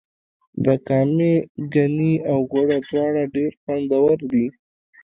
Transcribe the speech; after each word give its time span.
د 0.63 0.67
کامې 0.87 1.33
ګني 1.73 2.13
او 2.31 2.39
ګوړه 2.51 2.77
دواړه 2.89 3.23
ډیر 3.35 3.51
خوندور 3.61 4.17
دي. 4.31 4.45